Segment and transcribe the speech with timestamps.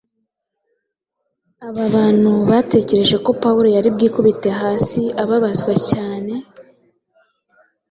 [1.67, 6.33] abo bantu bategereje ko Pawulo ari bwikubite hasi ababazwa cyane.